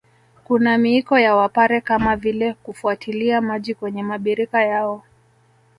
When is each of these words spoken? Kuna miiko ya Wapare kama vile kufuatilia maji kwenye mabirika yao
Kuna 0.43 0.77
miiko 0.77 1.19
ya 1.19 1.35
Wapare 1.35 1.81
kama 1.81 2.15
vile 2.15 2.53
kufuatilia 2.53 3.41
maji 3.41 3.75
kwenye 3.75 4.03
mabirika 4.03 4.63
yao 4.63 5.03